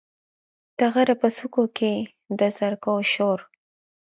[0.77, 1.93] د غره په څوکو کې،
[2.39, 3.39] د زرکو شور،